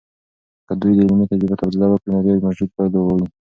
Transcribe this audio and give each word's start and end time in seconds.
که 0.67 0.73
دوی 0.81 0.93
د 0.95 0.99
علمي 1.07 1.25
تجربو 1.31 1.55
تبادله 1.59 1.85
وکړي، 1.87 2.09
نو 2.13 2.17
ډیرې 2.25 2.39
مفیدې 2.45 2.67
پایلې 2.75 2.89
به 2.91 3.01
وي. 3.17 3.25